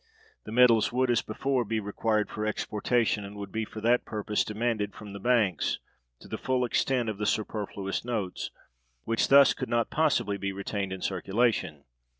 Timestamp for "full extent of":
6.39-7.19